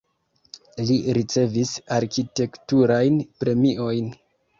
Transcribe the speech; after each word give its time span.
Li 0.91 0.95
ricevis 1.17 1.73
arkitekturajn 1.97 3.21
premiojn. 3.45 4.09